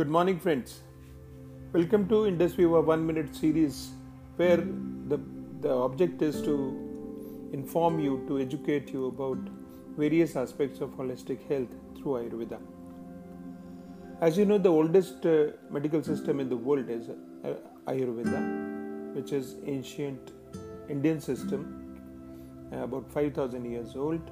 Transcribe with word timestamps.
Good 0.00 0.08
morning, 0.08 0.38
friends. 0.40 0.80
Welcome 1.74 2.08
to 2.08 2.26
Indus 2.26 2.54
Viva 2.54 2.80
One 2.80 3.06
Minute 3.06 3.36
series, 3.36 3.90
where 4.36 4.56
the, 4.56 5.20
the 5.60 5.68
object 5.70 6.22
is 6.22 6.40
to 6.40 7.50
inform 7.52 8.00
you, 8.00 8.24
to 8.26 8.38
educate 8.40 8.94
you 8.94 9.08
about 9.08 9.36
various 9.98 10.36
aspects 10.36 10.80
of 10.80 10.88
holistic 11.00 11.46
health 11.50 11.68
through 11.96 12.12
Ayurveda. 12.12 12.58
As 14.22 14.38
you 14.38 14.46
know, 14.46 14.56
the 14.56 14.70
oldest 14.70 15.26
uh, 15.26 15.48
medical 15.70 16.02
system 16.02 16.40
in 16.40 16.48
the 16.48 16.56
world 16.56 16.88
is 16.88 17.10
uh, 17.10 17.52
Ayurveda, 17.86 19.14
which 19.14 19.32
is 19.32 19.56
ancient 19.66 20.32
Indian 20.88 21.20
system, 21.20 22.00
uh, 22.72 22.84
about 22.84 23.12
5000 23.12 23.70
years 23.70 23.94
old. 23.96 24.30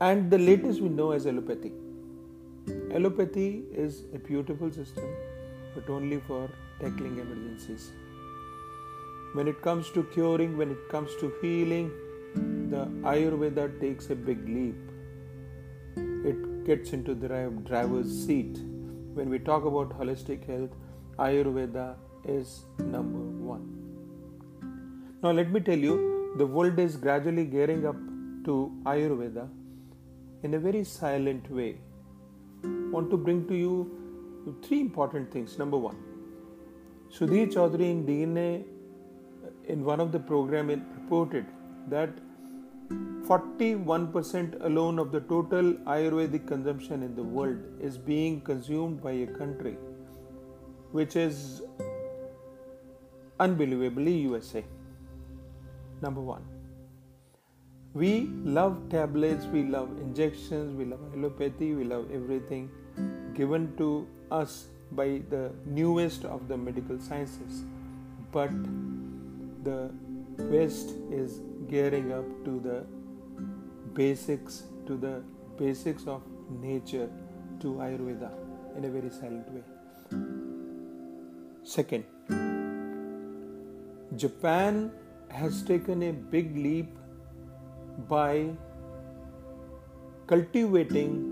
And 0.00 0.32
the 0.32 0.38
latest 0.38 0.80
we 0.80 0.88
know 0.88 1.12
as 1.12 1.26
allopathy. 1.26 1.72
Allopathy 2.68 3.64
is 3.72 4.04
a 4.14 4.18
beautiful 4.18 4.70
system, 4.70 5.04
but 5.74 5.88
only 5.90 6.20
for 6.20 6.48
tackling 6.80 7.18
emergencies. 7.18 7.90
When 9.32 9.48
it 9.48 9.60
comes 9.62 9.90
to 9.92 10.04
curing, 10.04 10.56
when 10.56 10.70
it 10.70 10.88
comes 10.90 11.10
to 11.20 11.32
healing, 11.40 11.90
the 12.70 12.86
Ayurveda 13.02 13.80
takes 13.80 14.10
a 14.10 14.14
big 14.14 14.46
leap. 14.48 14.76
It 16.24 16.64
gets 16.64 16.92
into 16.92 17.14
the 17.14 17.28
driver's 17.64 18.10
seat. 18.26 18.58
When 19.14 19.28
we 19.28 19.38
talk 19.38 19.64
about 19.64 19.98
holistic 19.98 20.46
health, 20.46 20.70
Ayurveda 21.18 21.96
is 22.24 22.64
number 22.78 23.18
one. 23.18 23.66
Now, 25.22 25.30
let 25.32 25.50
me 25.50 25.60
tell 25.60 25.78
you, 25.78 26.34
the 26.36 26.46
world 26.46 26.78
is 26.78 26.96
gradually 26.96 27.44
gearing 27.44 27.86
up 27.86 27.96
to 28.44 28.72
Ayurveda 28.84 29.48
in 30.42 30.54
a 30.54 30.58
very 30.58 30.84
silent 30.84 31.50
way 31.50 31.78
want 32.92 33.10
to 33.10 33.16
bring 33.16 33.46
to 33.48 33.54
you 33.54 34.54
three 34.62 34.80
important 34.80 35.32
things. 35.32 35.58
Number 35.58 35.76
one, 35.76 35.96
Sudhir 37.10 37.52
Chaudhary 37.52 37.90
in 37.90 38.04
DNA 38.06 38.64
in 39.66 39.84
one 39.84 40.00
of 40.00 40.12
the 40.12 40.18
program 40.18 40.68
reported 40.68 41.46
that 41.88 42.10
41% 42.90 44.64
alone 44.64 44.98
of 44.98 45.12
the 45.12 45.20
total 45.20 45.72
Ayurvedic 45.94 46.46
consumption 46.46 47.02
in 47.02 47.14
the 47.14 47.22
world 47.22 47.58
is 47.80 47.96
being 47.96 48.40
consumed 48.40 49.02
by 49.02 49.12
a 49.12 49.26
country 49.26 49.76
which 50.90 51.16
is 51.16 51.62
unbelievably 53.40 54.12
USA. 54.12 54.64
Number 56.02 56.20
one. 56.20 56.44
We 57.94 58.30
love 58.42 58.88
tablets, 58.90 59.46
we 59.46 59.64
love 59.64 59.88
injections, 59.98 60.76
we 60.76 60.84
love 60.86 61.00
allopathy, 61.14 61.74
we 61.74 61.84
love 61.84 62.10
everything 62.10 62.70
given 63.34 63.74
to 63.76 64.06
us 64.30 64.66
by 64.92 65.22
the 65.30 65.52
newest 65.66 66.24
of 66.24 66.48
the 66.48 66.56
medical 66.56 66.98
sciences. 66.98 67.64
But 68.30 68.50
the 69.64 69.90
West 70.38 70.90
is 71.10 71.40
gearing 71.68 72.12
up 72.12 72.24
to 72.44 72.60
the 72.60 72.84
basics, 73.94 74.64
to 74.86 74.96
the 74.96 75.22
basics 75.58 76.06
of 76.06 76.22
nature, 76.60 77.08
to 77.60 77.74
Ayurveda 77.74 78.30
in 78.76 78.84
a 78.84 78.90
very 78.90 79.10
silent 79.10 79.48
way. 79.52 79.62
Second, 81.62 82.04
Japan 84.16 84.90
has 85.28 85.62
taken 85.62 86.02
a 86.02 86.12
big 86.12 86.56
leap 86.56 86.96
by 88.08 88.50
cultivating 90.26 91.31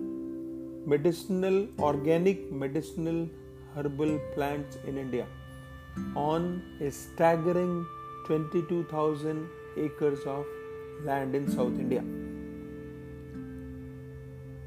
medicinal, 0.87 1.69
organic 1.79 2.51
medicinal 2.51 3.29
herbal 3.77 4.19
plants 4.35 4.79
in 4.87 4.99
India 4.99 5.27
on 6.15 6.63
a 6.81 6.91
staggering 6.91 7.87
22,000 8.27 9.49
acres 9.77 10.21
of 10.27 10.47
land 11.05 11.35
in 11.35 11.51
South 11.51 11.79
India. 11.79 12.03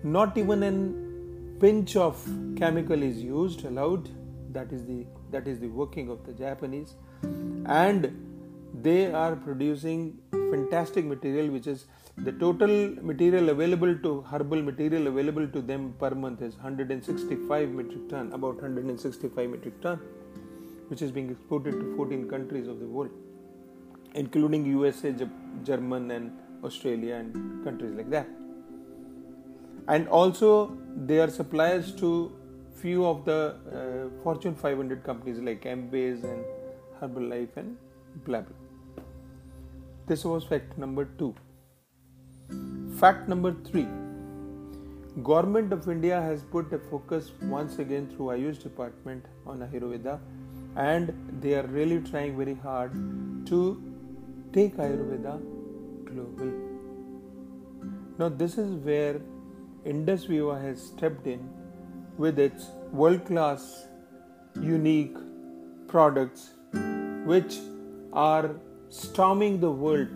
Not 0.03 0.37
even 0.37 0.63
a 0.63 1.59
pinch 1.59 1.95
of 1.95 2.21
chemical 2.57 3.01
is 3.01 3.21
used 3.21 3.65
allowed. 3.65 4.09
That 4.51 4.71
is 4.71 4.85
the 4.85 5.05
that 5.31 5.47
is 5.47 5.59
the 5.59 5.67
working 5.67 6.09
of 6.09 6.25
the 6.25 6.33
Japanese, 6.33 6.93
and 7.65 8.32
they 8.81 9.11
are 9.11 9.35
producing 9.35 10.17
fantastic 10.31 11.05
material 11.05 11.49
which 11.49 11.67
is 11.67 11.85
the 12.17 12.31
total 12.31 12.69
material 13.01 13.49
available 13.49 13.95
to 13.97 14.21
herbal 14.31 14.61
material 14.61 15.07
available 15.07 15.47
to 15.47 15.61
them 15.61 15.93
per 15.99 16.11
month 16.11 16.41
is 16.41 16.55
165 16.55 17.69
metric 17.69 18.09
ton 18.09 18.31
about 18.33 18.55
165 18.61 19.49
metric 19.49 19.81
ton 19.81 19.97
which 20.89 21.01
is 21.01 21.11
being 21.11 21.29
exported 21.29 21.71
to 21.71 21.95
14 21.95 22.29
countries 22.29 22.67
of 22.67 22.79
the 22.79 22.85
world 22.85 23.11
including 24.13 24.65
usa 24.65 25.13
german 25.63 26.11
and 26.11 26.31
australia 26.63 27.15
and 27.15 27.63
countries 27.63 27.93
like 27.93 28.09
that. 28.09 28.27
And 29.87 30.07
also 30.07 30.77
they 30.95 31.19
are 31.19 31.29
suppliers 31.29 31.91
to 31.95 32.31
few 32.75 33.05
of 33.05 33.25
the 33.25 33.55
uh, 33.71 34.23
fortune 34.23 34.55
500 34.55 35.03
companies 35.03 35.39
like 35.39 35.63
embase 35.63 36.23
and 36.23 36.43
herbalife 37.01 37.57
and 37.57 37.77
blah 38.25 38.41
blah. 38.41 39.03
This 40.07 40.25
was 40.25 40.43
fact 40.43 40.77
number 40.77 41.05
2 41.17 41.33
fact 43.01 43.27
number 43.27 43.51
3 43.67 43.85
government 45.29 45.73
of 45.75 45.87
india 45.93 46.19
has 46.25 46.43
put 46.51 46.73
a 46.77 46.79
focus 46.91 47.31
once 47.53 47.79
again 47.83 48.05
through 48.11 48.27
ayush 48.33 48.59
department 48.65 49.25
on 49.53 49.63
ayurveda 49.67 50.13
and 50.75 51.13
they 51.41 51.53
are 51.55 51.65
really 51.67 51.99
trying 52.11 52.37
very 52.37 52.55
hard 52.67 52.93
to 53.45 53.59
take 54.51 54.77
ayurveda 54.77 55.39
global. 56.05 56.51
Now 58.17 58.29
this 58.29 58.57
is 58.57 58.73
where 58.87 59.21
indus 59.85 60.25
viva 60.25 60.59
has 60.59 60.81
stepped 60.81 61.27
in 61.27 61.49
with 62.17 62.39
its 62.39 62.67
world 62.91 63.25
class 63.25 63.87
unique 64.61 65.15
products 65.87 66.51
which 67.25 67.59
are 68.13 68.55
storming 68.89 69.59
the 69.59 69.69
world 69.69 70.07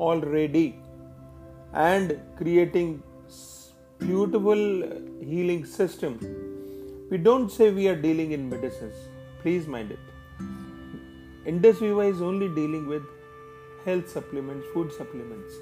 already 0.00 0.78
and 1.72 2.18
creating 2.36 3.02
beautiful 3.98 4.56
healing 5.20 5.64
system. 5.64 6.18
We 7.10 7.18
don't 7.18 7.50
say 7.50 7.70
we 7.70 7.88
are 7.88 7.96
dealing 7.96 8.32
in 8.32 8.48
medicines. 8.48 8.94
Please 9.42 9.66
mind 9.66 9.90
it. 9.92 9.98
Indus 11.46 11.78
viva 11.78 12.00
is 12.00 12.22
only 12.22 12.48
dealing 12.48 12.86
with 12.86 13.02
health 13.84 14.08
supplements 14.08 14.66
food 14.72 14.92
supplements 14.92 15.54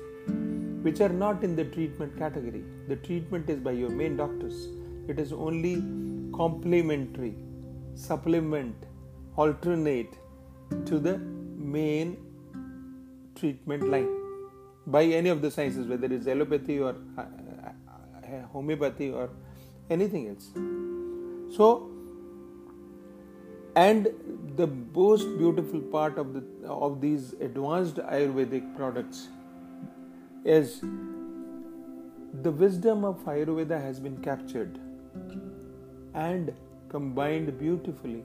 which 0.82 1.00
are 1.00 1.08
not 1.08 1.42
in 1.42 1.56
the 1.56 1.64
treatment 1.64 2.16
category. 2.16 2.62
The 2.88 2.96
treatment 2.96 3.50
is 3.50 3.58
by 3.58 3.72
your 3.72 3.90
main 3.90 4.16
doctors. 4.16 4.68
It 5.08 5.18
is 5.18 5.32
only 5.32 5.76
complementary 6.36 7.34
supplement 7.94 8.74
alternate 9.36 10.14
to 10.86 10.98
the 10.98 11.18
main 11.18 12.16
treatment 13.34 13.88
line 13.88 14.08
by 14.86 15.04
any 15.04 15.28
of 15.28 15.42
the 15.42 15.50
sciences, 15.50 15.86
whether 15.86 16.06
it's 16.12 16.26
allopathy 16.26 16.78
or 16.80 16.96
uh, 17.16 17.22
uh, 17.22 18.42
homeopathy 18.52 19.10
or 19.10 19.30
anything 19.90 20.28
else. 20.28 20.50
So, 21.56 21.90
and 23.76 24.08
the 24.56 24.66
most 24.66 25.26
beautiful 25.38 25.80
part 25.80 26.18
of 26.18 26.34
the 26.34 26.42
of 26.66 27.00
these 27.00 27.34
advanced 27.40 27.96
Ayurvedic 27.96 28.76
products 28.76 29.28
is 30.44 30.81
the 32.43 32.50
wisdom 32.50 33.04
of 33.04 33.25
Ayurveda 33.25 33.81
has 33.81 34.00
been 34.00 34.16
captured 34.22 34.78
and 36.14 36.52
combined 36.88 37.58
beautifully 37.58 38.25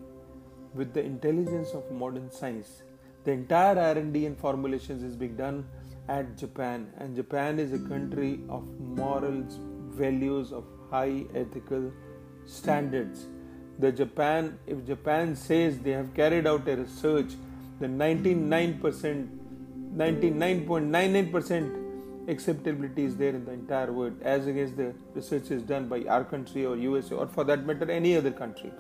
with 0.76 0.94
the 0.94 1.04
intelligence 1.04 1.74
of 1.74 1.90
modern 1.92 2.32
science 2.32 2.84
the 3.26 3.32
entire 3.32 3.78
r&d 3.80 4.26
and 4.26 4.38
formulations 4.38 5.04
is 5.04 5.16
being 5.16 5.36
done 5.36 5.66
at 6.08 6.38
japan 6.38 6.92
and 6.98 7.16
japan 7.16 7.60
is 7.60 7.74
a 7.74 7.80
country 7.94 8.40
of 8.50 8.64
morals 9.02 9.60
values 9.94 10.52
of 10.52 10.66
high 10.90 11.24
ethical 11.34 11.92
standards. 12.46 13.28
The 13.80 13.92
japan 13.92 14.60
if 14.68 14.86
japan 14.86 15.36
says 15.36 15.80
they 15.80 15.90
have 15.92 16.14
carried 16.14 16.46
out 16.48 16.68
a 16.68 16.76
research 16.76 17.32
the 17.80 17.88
99% 17.88 19.30
99.99% 19.96 22.30
acceptability 22.30 23.06
is 23.06 23.18
there 23.18 23.30
in 23.30 23.46
the 23.46 23.52
entire 23.52 23.92
world 23.92 24.14
as 24.22 24.46
against 24.48 24.78
the 24.78 24.94
research 25.14 25.52
is 25.52 25.64
done 25.64 25.88
by 25.88 26.04
our 26.08 26.24
country 26.24 26.66
or 26.66 26.78
usa 26.78 27.16
or 27.16 27.28
for 27.28 27.44
that 27.44 27.66
matter 27.66 27.90
any 27.92 28.16
other 28.16 28.32
country 28.32 28.72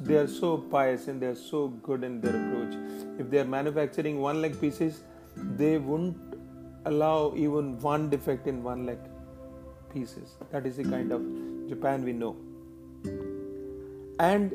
they 0.00 0.16
are 0.16 0.26
so 0.26 0.58
pious 0.58 1.08
and 1.08 1.20
they 1.22 1.26
are 1.26 1.34
so 1.34 1.68
good 1.68 2.04
in 2.04 2.20
their 2.20 2.36
approach. 2.36 2.74
If 3.18 3.30
they 3.30 3.38
are 3.40 3.44
manufacturing 3.44 4.20
one 4.20 4.42
lakh 4.42 4.60
pieces, 4.60 5.02
they 5.56 5.78
wouldn't 5.78 6.16
allow 6.86 7.34
even 7.36 7.78
one 7.80 8.10
defect 8.10 8.46
in 8.46 8.62
one 8.62 8.86
lakh 8.86 8.98
pieces. 9.92 10.36
That 10.50 10.66
is 10.66 10.76
the 10.76 10.84
kind 10.84 11.12
of 11.12 11.22
Japan 11.68 12.04
we 12.04 12.12
know. 12.12 12.36
and 14.18 14.54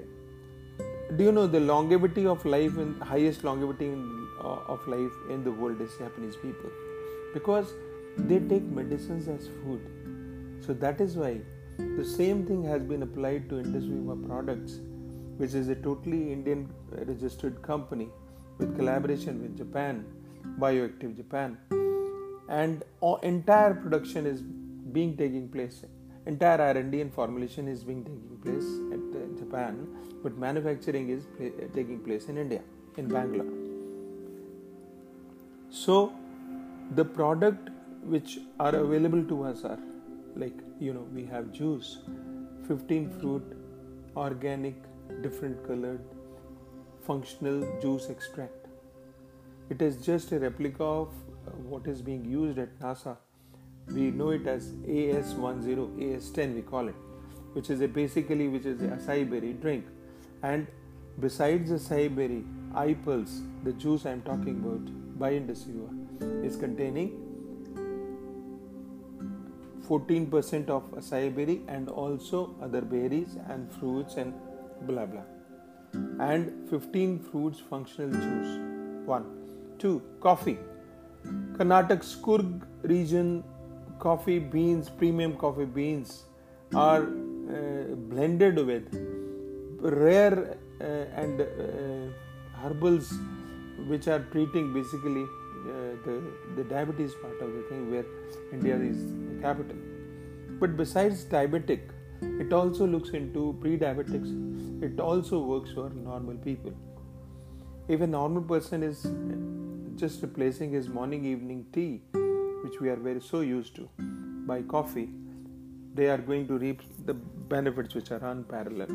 do 1.18 1.24
you 1.24 1.32
know 1.32 1.48
the 1.48 1.60
longevity 1.60 2.26
of 2.28 2.46
life 2.46 2.78
and 2.78 3.02
highest 3.02 3.44
longevity 3.44 3.86
in, 3.86 4.28
uh, 4.44 4.74
of 4.74 4.88
life 4.88 5.12
in 5.30 5.44
the 5.44 5.52
world 5.52 5.82
is 5.82 5.92
Japanese 5.98 6.36
people 6.36 6.70
because 7.34 7.74
they 8.18 8.40
take 8.40 8.64
medicines 8.64 9.28
as 9.28 9.48
food. 9.62 9.82
So 10.66 10.74
that 10.74 11.02
is 11.02 11.16
why 11.16 11.42
the 11.78 12.06
same 12.06 12.46
thing 12.46 12.64
has 12.64 12.82
been 12.82 13.04
applied 13.04 13.50
to 13.50 13.60
Indus 13.60 13.84
Viva 13.86 14.16
products, 14.28 14.80
which 15.38 15.54
is 15.54 15.70
a 15.70 15.76
totally 15.76 16.32
Indian 16.32 16.70
registered 16.90 17.62
company 17.62 18.10
with 18.58 18.76
collaboration 18.76 19.42
with 19.42 19.58
Japan, 19.58 20.06
Bioactive 20.60 21.16
Japan, 21.16 21.58
and 22.48 22.84
entire 23.24 23.74
production 23.74 24.26
is 24.26 24.42
being 24.42 25.18
taking 25.18 25.50
place. 25.50 25.84
Entire 26.26 26.60
R&D 26.62 27.02
and 27.02 27.14
formulation 27.14 27.68
is 27.68 27.84
being 27.84 28.04
taking 28.04 28.38
place 28.44 28.68
at 28.96 29.22
uh, 29.22 29.26
Japan, 29.38 29.88
but 30.24 30.38
manufacturing 30.38 31.10
is 31.10 31.28
taking 31.74 32.00
place 32.00 32.26
in 32.30 32.38
India, 32.38 32.62
in 32.98 33.08
Bangalore. 33.08 33.52
So, 35.70 36.14
the 36.96 37.06
product 37.06 37.70
which 38.04 38.40
are 38.60 38.76
available 38.76 39.24
to 39.26 39.44
us 39.44 39.64
are 39.64 39.80
like 40.36 40.54
you 40.80 40.94
know 40.94 41.06
we 41.14 41.26
have 41.26 41.52
juice 41.52 42.00
15 42.68 43.10
fruit 43.20 43.44
organic 44.16 44.76
different 45.22 45.66
colored 45.68 46.02
functional 47.02 47.80
juice 47.82 48.10
extract. 48.10 48.68
It 49.70 49.82
is 49.82 49.98
just 49.98 50.32
a 50.32 50.40
replica 50.40 50.84
of 50.84 51.10
uh, 51.48 51.52
what 51.74 51.88
is 51.88 52.02
being 52.02 52.26
used 52.26 52.60
at 52.60 52.80
nasa. 52.80 53.18
We 53.88 54.12
know 54.12 54.30
it 54.32 54.48
as 54.48 54.72
as10 54.74 55.98
as10 56.20 56.56
we 56.56 56.62
call 56.62 56.88
it 56.88 56.96
which 57.54 57.70
is 57.70 57.82
a 57.82 57.88
basically 57.88 58.48
which 58.48 58.66
is 58.66 58.82
a 58.82 58.88
acai 58.98 59.30
berry 59.30 59.54
drink. 59.54 59.86
And 60.44 60.68
besides 61.20 61.72
acai 61.72 62.14
berry 62.16 62.44
I 62.74 62.94
pulse 62.94 63.42
the 63.64 63.72
juice 63.84 64.06
i 64.06 64.12
am 64.12 64.22
talking 64.24 64.58
about 64.64 64.90
by 65.20 65.34
Indus 65.34 65.64
Viva 65.64 66.46
is 66.48 66.58
containing 66.58 67.14
14% 69.88 70.70
of 70.70 70.92
acai 71.02 71.24
berry 71.38 71.62
and 71.68 71.90
also 71.90 72.42
other 72.62 72.82
berries 72.82 73.38
and 73.48 73.72
fruits 73.78 74.16
and 74.16 74.34
blah 74.82 75.06
blah. 75.06 75.24
And 76.20 76.70
15 76.70 77.20
fruits 77.20 77.60
functional 77.60 78.12
juice. 78.12 78.60
1 79.06 79.26
2 79.80 80.02
coffee. 80.20 80.58
Karnataka's 81.58 82.16
Coorg 82.16 82.62
region 82.84 83.44
coffee 84.00 84.40
beans 84.40 84.90
premium 84.90 85.36
coffee 85.38 85.66
beans 85.66 86.24
are 86.74 87.04
uh, 87.04 87.96
blended 88.12 88.58
with 88.72 88.88
rare 89.80 90.58
uh, 90.82 91.22
and 91.22 91.42
uh, 91.42 91.46
herbals 92.62 93.14
which 93.88 94.08
are 94.08 94.20
treating 94.32 94.74
basically 94.74 95.24
uh, 95.24 95.96
the, 96.06 96.22
the 96.56 96.64
diabetes 96.64 97.14
part 97.22 97.40
of 97.42 97.54
the 97.54 97.64
thing 97.70 97.92
where 97.92 98.06
India 98.52 98.76
is 98.76 98.98
the 99.06 99.42
capital. 99.42 99.78
But 100.60 100.78
besides 100.78 101.26
diabetic, 101.26 101.82
it 102.40 102.54
also 102.54 102.86
looks 102.86 103.10
into 103.10 103.58
pre-diabetics. 103.62 104.84
It 104.84 105.00
also 105.00 105.40
works 105.40 105.72
for 105.72 105.90
normal 105.90 106.36
people. 106.36 106.74
If 107.88 108.02
a 108.02 108.08
normal 108.08 108.44
person 108.44 108.84
is 108.84 109.08
just 109.96 110.22
replacing 110.22 110.72
his 110.72 110.90
morning 110.90 111.26
evening 111.26 111.66
tea, 111.72 112.02
which 112.64 112.80
we 112.82 112.90
are 112.90 112.96
very 112.96 113.22
so 113.22 113.42
used 113.42 113.76
to, 113.76 113.90
by 114.48 114.62
coffee, 114.64 115.10
they 115.94 116.10
are 116.10 116.18
going 116.18 116.48
to 116.48 116.58
reap 116.58 116.82
the 117.06 117.14
benefits 117.14 117.96
which 117.96 118.12
are 118.12 118.24
unparalleled. 118.26 118.92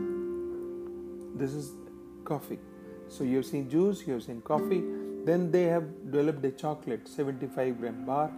This 1.39 1.53
is 1.53 1.73
coffee. 2.25 2.59
So 3.09 3.25
you 3.25 3.37
have 3.37 3.47
seen 3.47 3.71
juice, 3.71 4.07
you 4.07 4.13
have 4.15 4.23
seen 4.23 4.41
coffee. 4.43 4.83
Then 5.25 5.51
they 5.51 5.65
have 5.65 5.85
developed 6.11 6.45
a 6.45 6.51
chocolate, 6.51 7.09
75 7.09 7.79
gram 7.81 8.05
bar, 8.05 8.31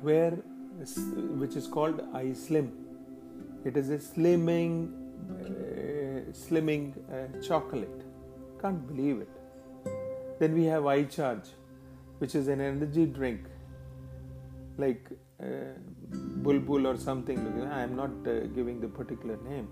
where 0.00 0.38
which 1.40 1.56
is 1.56 1.66
called 1.66 2.00
iSlim. 2.12 2.70
It 3.68 3.76
is 3.76 3.90
a 3.90 3.98
slimming, 3.98 4.74
uh, 5.44 6.32
slimming 6.42 6.84
uh, 7.12 7.42
chocolate. 7.46 8.02
Can't 8.62 8.86
believe 8.86 9.20
it. 9.20 9.28
Then 10.38 10.54
we 10.54 10.64
have 10.64 10.86
i 10.86 11.02
charge 11.02 11.48
which 12.18 12.34
is 12.34 12.48
an 12.48 12.60
energy 12.60 13.06
drink, 13.06 13.40
like 14.78 15.08
uh, 15.42 15.46
Bulbul 16.44 16.86
or 16.86 16.96
something. 16.96 17.40
I 17.70 17.82
am 17.82 17.96
not 17.96 18.10
uh, 18.26 18.46
giving 18.58 18.80
the 18.80 18.88
particular 18.88 19.36
name, 19.48 19.68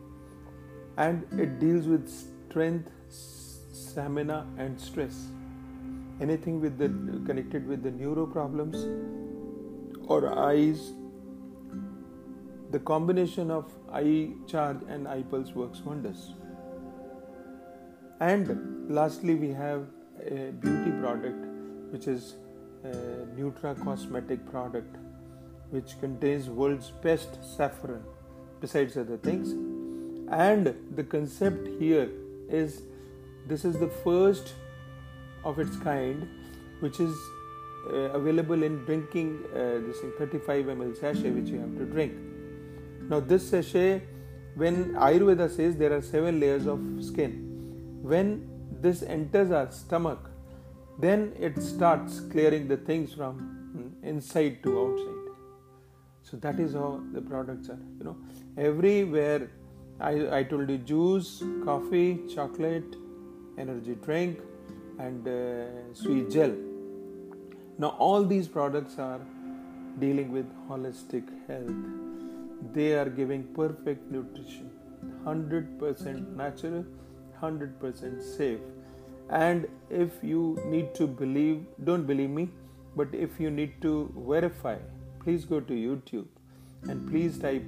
and 0.97 1.41
it 1.45 1.59
deals 1.61 1.87
with 1.87 2.09
strength 2.11 2.91
stamina 3.09 4.47
and 4.59 4.79
stress 4.81 5.27
anything 6.21 6.61
with 6.61 6.77
the 6.79 6.89
connected 7.27 7.67
with 7.67 7.83
the 7.83 7.91
neuro 7.91 8.27
problems 8.27 8.85
or 10.07 10.39
eyes 10.39 10.93
the 12.75 12.81
combination 12.81 13.53
of 13.53 13.73
I 13.93 14.31
charge 14.49 14.79
and 14.89 15.07
I 15.07 15.23
pulse 15.23 15.51
works 15.55 15.83
wonders. 15.89 16.23
And 18.19 18.91
lastly 18.91 19.37
we 19.37 19.51
have 19.51 19.85
a 20.21 20.51
beauty 20.65 20.91
product 21.03 21.45
which 21.93 22.09
is 22.09 22.35
a 22.83 22.97
nutra 23.37 23.77
cosmetic 23.85 24.45
product 24.51 24.97
which 25.71 25.95
contains 26.01 26.51
world's 26.51 26.91
best 27.07 27.39
saffron 27.57 28.03
besides 28.61 28.97
other 28.97 29.19
things. 29.19 29.53
And 30.33 30.75
the 30.97 31.05
concept 31.05 31.69
here 31.79 32.11
is 32.49 32.83
this 33.47 33.65
is 33.65 33.79
the 33.79 33.93
first 34.03 34.55
of 35.45 35.61
its 35.61 35.77
kind 35.77 36.29
which 36.81 36.99
is 36.99 37.17
uh, 37.93 38.19
available 38.21 38.63
in 38.65 38.85
drinking 38.85 39.33
uh, 39.53 39.81
this 39.87 39.99
35 40.19 40.65
ml 40.79 41.01
sachet 41.01 41.31
which 41.31 41.51
you 41.51 41.61
have 41.61 41.77
to 41.79 41.85
drink 41.97 42.34
now 43.09 43.21
this 43.21 43.49
sachet 43.51 44.03
when 44.63 44.77
ayurveda 45.09 45.49
says 45.57 45.77
there 45.77 45.93
are 45.97 46.03
seven 46.03 46.39
layers 46.45 46.67
of 46.67 46.81
skin 47.09 47.33
when 48.13 48.31
this 48.87 49.03
enters 49.03 49.51
our 49.51 49.71
stomach 49.71 50.31
then 50.99 51.33
it 51.49 51.61
starts 51.63 52.21
clearing 52.33 52.69
the 52.69 52.77
things 52.77 53.13
from 53.13 53.37
inside 54.03 54.63
to 54.63 54.73
outside 54.83 55.23
so 56.23 56.37
that 56.37 56.61
is 56.61 56.75
how 56.75 56.91
the 57.13 57.21
products 57.21 57.69
are 57.69 57.83
you 57.99 58.05
know 58.05 58.17
everywhere 58.57 59.49
I, 60.01 60.39
I 60.39 60.43
told 60.43 60.71
you 60.71 60.79
juice 60.79 61.43
coffee 61.65 62.21
chocolate 62.35 62.97
energy 63.59 63.97
drink, 64.03 64.39
and 64.99 65.27
uh, 65.27 65.95
sweet 65.95 66.31
gel. 66.31 66.55
Now, 67.79 67.89
all 67.99 68.25
these 68.25 68.49
products 68.49 68.99
are 68.99 69.21
dealing 69.99 70.33
with 70.33 70.47
holistic 70.69 71.27
health. 71.47 71.71
They 72.73 72.95
are 72.95 73.09
giving 73.09 73.45
perfect 73.55 74.11
nutrition, 74.11 74.71
100% 75.25 76.37
natural, 76.37 76.85
100% 77.41 78.23
safe. 78.23 78.61
And 79.31 79.69
if 79.91 80.13
you 80.23 80.59
need 80.67 80.95
to 80.95 81.07
believe, 81.07 81.65
don't 81.85 82.07
believe 82.07 82.31
me, 82.31 82.49
but 82.97 83.09
if 83.13 83.41
you 83.41 83.51
need 83.51 83.81
to 83.83 84.13
verify, 84.29 84.77
please 85.23 85.45
go 85.45 85.61
to 85.61 85.73
YouTube 85.73 86.27
and 86.89 87.09
please 87.11 87.39
type 87.39 87.65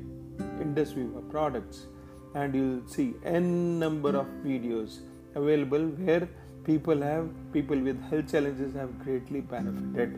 Indus 0.60 0.92
Viva 0.92 1.20
products 1.30 1.86
and 2.34 2.54
you'll 2.54 2.86
see 2.86 3.14
n 3.24 3.78
number 3.78 4.12
of 4.20 4.26
videos 4.44 4.98
available 5.34 5.86
where 6.00 6.28
people 6.64 7.02
have 7.08 7.28
people 7.52 7.78
with 7.88 8.00
health 8.10 8.30
challenges 8.32 8.74
have 8.80 8.92
greatly 9.04 9.40
benefited 9.52 10.16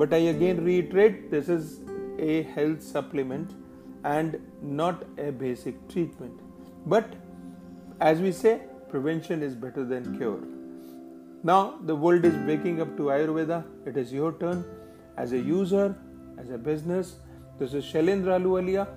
but 0.00 0.14
i 0.18 0.20
again 0.34 0.64
reiterate 0.68 1.18
this 1.34 1.48
is 1.56 1.80
a 2.30 2.42
health 2.54 2.82
supplement 2.82 3.52
and 4.04 4.38
not 4.62 5.04
a 5.18 5.30
basic 5.30 5.88
treatment. 5.88 6.38
But 6.86 7.14
as 8.00 8.20
we 8.20 8.32
say 8.32 8.62
prevention 8.88 9.42
is 9.42 9.54
better 9.54 9.84
than 9.84 10.16
cure. 10.16 10.40
Now 11.42 11.78
the 11.84 11.94
world 11.94 12.24
is 12.24 12.34
waking 12.46 12.80
up 12.80 12.96
to 12.96 13.04
ayurveda. 13.04 13.64
It 13.86 13.96
is 13.96 14.12
your 14.12 14.32
turn. 14.32 14.64
As 15.16 15.32
a 15.32 15.38
user 15.38 15.96
as 16.38 16.50
a 16.50 16.58
business 16.58 17.16
this 17.58 17.74
is 17.74 17.84
shailendra 17.84 18.40
ahluwalia 18.40 18.88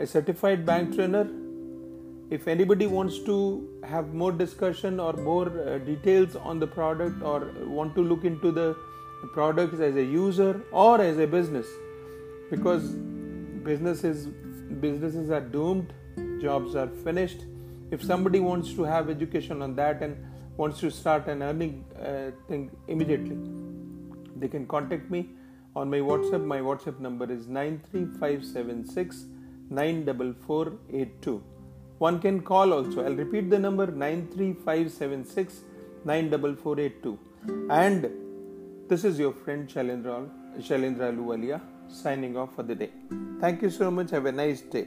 a 0.00 0.06
certified 0.06 0.64
bank 0.66 0.94
trainer. 0.94 1.28
If 2.30 2.48
anybody 2.48 2.86
wants 2.86 3.18
to 3.20 3.68
have 3.84 4.14
more 4.14 4.32
discussion 4.32 4.98
or 4.98 5.12
more 5.12 5.46
uh, 5.46 5.78
details 5.78 6.36
on 6.36 6.58
the 6.58 6.66
product 6.66 7.22
or 7.22 7.52
want 7.66 7.94
to 7.94 8.02
look 8.02 8.24
into 8.24 8.50
the 8.50 8.74
products 9.32 9.80
as 9.80 9.94
a 9.96 10.02
user 10.02 10.62
or 10.72 11.00
as 11.00 11.18
a 11.18 11.26
business 11.26 11.66
because 12.50 12.96
businesses 13.64 14.26
businesses 14.84 15.30
are 15.30 15.44
doomed 15.56 15.92
jobs 16.40 16.74
are 16.82 16.88
finished 17.08 17.44
if 17.90 18.02
somebody 18.02 18.40
wants 18.40 18.72
to 18.74 18.82
have 18.92 19.10
education 19.16 19.62
on 19.62 19.74
that 19.76 20.02
and 20.02 20.16
wants 20.56 20.80
to 20.80 20.90
start 20.90 21.26
an 21.28 21.42
earning 21.42 21.84
uh, 22.08 22.30
thing 22.48 22.70
immediately 22.88 23.38
they 24.36 24.48
can 24.48 24.66
contact 24.66 25.10
me 25.10 25.22
on 25.76 25.90
my 25.96 26.02
whatsapp 26.10 26.44
my 26.54 26.60
whatsapp 26.68 27.00
number 27.08 27.30
is 27.38 27.48
93576 27.48 29.24
94482 29.70 31.42
one 31.98 32.20
can 32.20 32.40
call 32.42 32.72
also. 32.72 33.04
I'll 33.04 33.14
repeat 33.14 33.50
the 33.50 33.58
number 33.58 33.86
93576 33.86 35.62
94482. 36.04 37.18
And 37.70 38.10
this 38.88 39.04
is 39.04 39.18
your 39.18 39.32
friend 39.32 39.68
Shailendra, 39.68 40.28
Shailendra 40.58 41.16
Luwalia 41.16 41.60
signing 41.88 42.36
off 42.36 42.54
for 42.54 42.62
the 42.62 42.74
day. 42.74 42.90
Thank 43.40 43.62
you 43.62 43.70
so 43.70 43.90
much. 43.90 44.10
Have 44.10 44.26
a 44.26 44.32
nice 44.32 44.60
day. 44.60 44.86